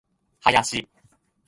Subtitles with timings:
[0.41, 0.87] 林